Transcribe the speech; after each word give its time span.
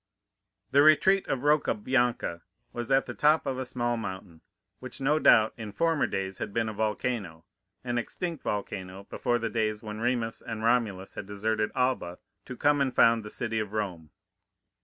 The 0.71 0.81
retreat 0.81 1.27
of 1.27 1.43
Rocca 1.43 1.75
Bianca 1.75 2.41
was 2.73 2.89
at 2.89 3.05
the 3.05 3.13
top 3.13 3.45
of 3.45 3.59
a 3.59 3.65
small 3.67 3.97
mountain, 3.97 4.41
which 4.79 4.99
no 4.99 5.19
doubt 5.19 5.53
in 5.57 5.71
former 5.71 6.07
days 6.07 6.39
had 6.39 6.51
been 6.55 6.67
a 6.67 6.73
volcano—an 6.73 7.97
extinct 7.99 8.41
volcano 8.41 9.03
before 9.11 9.37
the 9.37 9.51
days 9.51 9.83
when 9.83 9.99
Remus 9.99 10.41
and 10.41 10.63
Romulus 10.63 11.13
had 11.13 11.27
deserted 11.27 11.69
Alba 11.75 12.17
to 12.47 12.57
come 12.57 12.81
and 12.81 12.91
found 12.95 13.21
the 13.23 13.29
city 13.29 13.59
of 13.59 13.73
Rome. 13.73 14.09